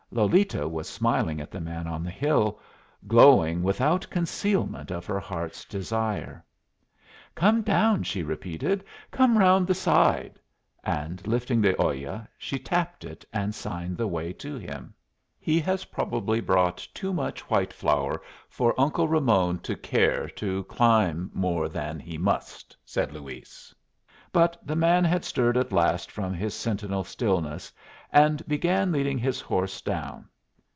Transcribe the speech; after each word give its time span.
Lolita 0.13 0.67
was 0.67 0.89
smiling 0.89 1.39
at 1.39 1.51
the 1.51 1.61
man 1.61 1.87
on 1.87 2.03
the 2.03 2.11
hill, 2.11 2.59
glowing 3.07 3.63
without 3.63 4.09
concealment 4.09 4.91
of 4.91 5.05
her 5.05 5.21
heart's 5.21 5.63
desire. 5.63 6.43
"Come 7.33 7.61
down!" 7.61 8.03
she 8.03 8.21
repeated. 8.21 8.83
"Come 9.09 9.37
round 9.37 9.67
the 9.67 9.73
side." 9.73 10.37
And, 10.83 11.25
lifting 11.25 11.61
the 11.61 11.77
olla, 11.77 12.27
she 12.37 12.59
tapped 12.59 13.05
it, 13.05 13.23
and 13.31 13.55
signed 13.55 13.95
the 13.95 14.05
way 14.07 14.33
to 14.33 14.55
him. 14.57 14.93
"He 15.39 15.61
has 15.61 15.85
probably 15.85 16.41
brought 16.41 16.85
too 16.93 17.13
much 17.13 17.49
white 17.49 17.71
flour 17.71 18.21
for 18.49 18.77
Uncle 18.77 19.07
Ramon 19.07 19.59
to 19.59 19.77
care 19.77 20.27
to 20.31 20.65
climb 20.65 21.31
more 21.33 21.69
than 21.69 22.01
he 22.01 22.17
must," 22.17 22.75
said 22.83 23.13
Luis. 23.13 23.73
But 24.33 24.57
the 24.65 24.77
man 24.77 25.03
had 25.03 25.25
stirred 25.25 25.57
at 25.57 25.73
last 25.73 26.09
from 26.09 26.33
his 26.33 26.53
sentinel 26.53 27.03
stillness, 27.05 27.71
and 28.13 28.45
began 28.47 28.89
leading 28.91 29.17
his 29.17 29.41
horse 29.41 29.81
down. 29.81 30.27